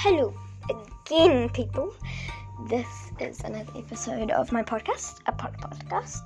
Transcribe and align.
hello 0.00 0.34
again, 0.68 1.48
people. 1.48 1.90
This 2.68 2.86
is 3.18 3.40
another 3.40 3.72
episode 3.74 4.30
of 4.30 4.52
my 4.52 4.62
podcast, 4.62 5.20
a 5.24 5.32
pod 5.32 5.56
podcast, 5.58 6.20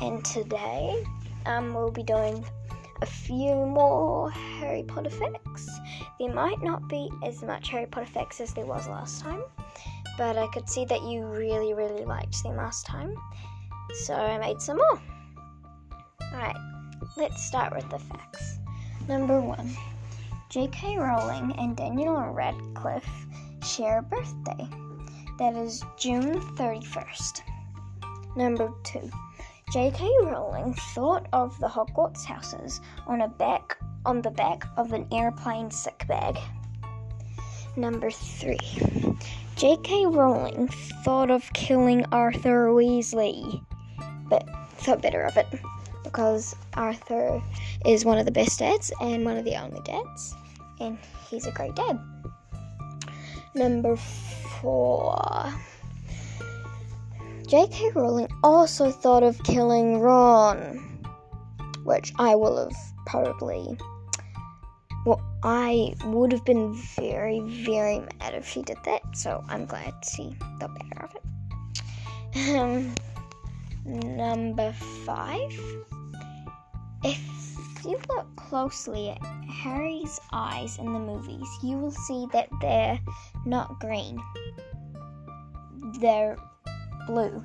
and 0.00 0.24
today 0.24 1.04
um, 1.46 1.72
we'll 1.72 1.92
be 1.92 2.02
doing 2.02 2.44
a 3.00 3.06
few 3.06 3.54
more 3.54 4.28
Harry 4.32 4.82
Potter 4.82 5.08
facts. 5.08 5.70
There 6.18 6.34
might 6.34 6.60
not 6.62 6.88
be 6.88 7.08
as 7.24 7.42
much 7.44 7.68
Harry 7.68 7.86
Potter 7.86 8.06
facts 8.06 8.40
as 8.40 8.52
there 8.54 8.66
was 8.66 8.88
last 8.88 9.20
time, 9.20 9.42
but 10.18 10.36
I 10.36 10.48
could 10.48 10.68
see 10.68 10.84
that 10.86 11.02
you 11.04 11.24
really, 11.24 11.74
really 11.74 12.04
liked 12.04 12.42
them 12.42 12.56
last 12.56 12.86
time, 12.86 13.14
so 14.04 14.14
I 14.14 14.36
made 14.38 14.60
some 14.60 14.78
more. 14.78 15.00
Alright, 16.34 16.56
let's 17.16 17.46
start 17.46 17.72
with 17.72 17.88
the 17.88 18.00
facts. 18.00 18.58
Number 19.08 19.40
one. 19.40 19.70
J.K. 20.52 20.98
Rowling 20.98 21.54
and 21.56 21.74
Daniel 21.74 22.14
Radcliffe 22.28 23.26
share 23.64 24.00
a 24.00 24.02
birthday. 24.02 24.68
That 25.38 25.54
is 25.56 25.82
June 25.96 26.42
31st. 26.56 27.40
Number 28.36 28.70
2. 28.82 29.10
J.K. 29.72 30.06
Rowling 30.24 30.74
thought 30.94 31.26
of 31.32 31.58
the 31.58 31.68
Hogwarts 31.68 32.26
houses 32.26 32.82
on 33.06 33.22
a 33.22 33.28
back 33.28 33.78
on 34.04 34.20
the 34.20 34.30
back 34.30 34.66
of 34.76 34.92
an 34.92 35.06
airplane 35.10 35.70
sick 35.70 36.04
bag. 36.06 36.38
Number 37.74 38.10
3. 38.10 38.58
J.K. 39.56 40.04
Rowling 40.04 40.68
thought 41.02 41.30
of 41.30 41.50
killing 41.54 42.04
Arthur 42.12 42.68
Weasley, 42.68 43.64
but 44.28 44.46
thought 44.76 45.00
better 45.00 45.22
of 45.22 45.38
it 45.38 45.46
because 46.04 46.54
Arthur 46.74 47.42
is 47.86 48.04
one 48.04 48.18
of 48.18 48.26
the 48.26 48.30
best 48.30 48.58
dads 48.58 48.92
and 49.00 49.24
one 49.24 49.38
of 49.38 49.46
the 49.46 49.56
only 49.56 49.80
dads 49.84 50.34
and 50.80 50.98
he's 51.28 51.46
a 51.46 51.52
great 51.52 51.74
dad. 51.74 51.98
Number 53.54 53.96
four. 53.96 55.52
J.K. 57.46 57.90
Rowling 57.94 58.28
also 58.42 58.90
thought 58.90 59.22
of 59.22 59.42
killing 59.42 60.00
Ron, 60.00 61.04
which 61.84 62.12
I 62.18 62.34
will 62.34 62.56
have 62.56 62.76
probably. 63.04 63.76
Well, 65.04 65.20
I 65.42 65.94
would 66.04 66.32
have 66.32 66.44
been 66.44 66.74
very, 66.96 67.40
very 67.40 67.98
mad 67.98 68.34
if 68.34 68.48
she 68.48 68.62
did 68.62 68.78
that, 68.84 69.02
so 69.14 69.44
I'm 69.48 69.66
glad 69.66 69.92
she 70.02 70.34
thought 70.60 70.74
better 70.78 71.04
of 71.04 71.14
it. 71.14 71.22
Um, 72.58 72.94
number 73.84 74.72
five. 75.04 75.52
If 77.04 77.41
you 77.84 77.98
look 78.08 78.36
closely 78.36 79.10
at 79.10 79.22
Harry's 79.48 80.20
eyes 80.32 80.78
in 80.78 80.92
the 80.92 80.98
movies, 80.98 81.48
you 81.62 81.78
will 81.78 81.90
see 81.90 82.26
that 82.32 82.48
they're 82.60 82.98
not 83.44 83.80
green. 83.80 84.20
They're 86.00 86.36
blue. 87.06 87.44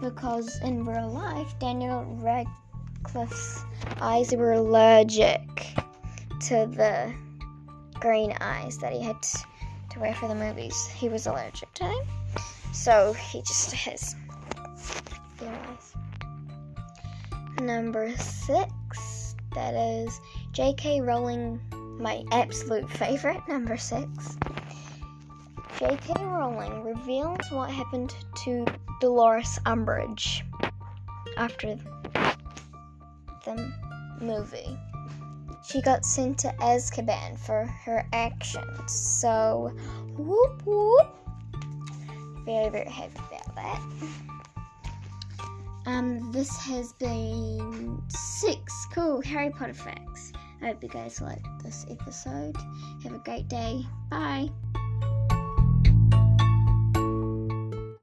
Because 0.00 0.60
in 0.62 0.84
real 0.84 1.10
life, 1.10 1.58
Daniel 1.58 2.04
Radcliffe's 2.20 3.64
eyes 4.00 4.34
were 4.34 4.52
allergic 4.52 5.40
to 6.40 6.66
the 6.66 7.12
green 7.94 8.32
eyes 8.40 8.78
that 8.78 8.92
he 8.92 9.02
had 9.02 9.20
to 9.22 10.00
wear 10.00 10.14
for 10.14 10.28
the 10.28 10.34
movies. 10.34 10.86
He 10.86 11.08
was 11.08 11.26
allergic 11.26 11.72
to 11.74 11.84
them. 11.84 12.02
So 12.72 13.12
he 13.12 13.42
just 13.42 13.72
has 13.72 14.14
blue 15.38 15.48
eyes. 15.48 15.94
Number 17.60 18.16
six 18.16 19.09
that 19.54 19.74
is 19.74 20.20
J.K. 20.52 21.00
Rowling, 21.00 21.60
my 21.98 22.22
absolute 22.32 22.88
favorite, 22.90 23.40
number 23.48 23.76
six. 23.76 24.36
J.K. 25.78 26.12
Rowling 26.24 26.84
reveals 26.84 27.50
what 27.50 27.70
happened 27.70 28.14
to 28.44 28.64
Dolores 29.00 29.58
Umbridge 29.66 30.42
after 31.36 31.76
the 33.44 33.72
movie. 34.20 34.78
She 35.66 35.80
got 35.82 36.04
sent 36.04 36.38
to 36.40 36.48
Azkaban 36.60 37.38
for 37.38 37.64
her 37.84 38.06
actions, 38.12 38.92
so 38.92 39.72
whoop 40.16 40.66
whoop. 40.66 41.06
Very, 42.44 42.68
very 42.70 42.90
happy 42.90 43.20
about 43.30 43.54
that. 43.54 43.82
Um, 45.86 46.30
this 46.30 46.56
has 46.58 46.92
been 46.94 48.02
cool 48.92 49.22
Harry 49.22 49.50
Potter 49.50 49.74
facts. 49.74 50.32
I 50.62 50.66
hope 50.66 50.82
you 50.82 50.88
guys 50.88 51.20
liked 51.20 51.46
this 51.62 51.86
episode. 51.90 52.56
Have 53.02 53.14
a 53.14 53.18
great 53.18 53.48
day. 53.48 53.84
Bye. 54.10 54.50